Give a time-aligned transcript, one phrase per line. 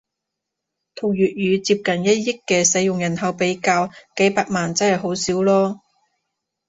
[0.95, 5.79] 同粵語接近一億嘅使用人口比較，幾百萬真係好少囉